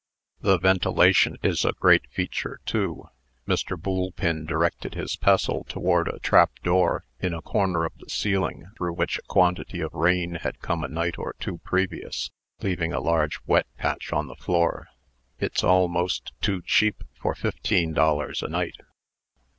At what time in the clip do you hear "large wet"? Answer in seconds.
12.99-13.67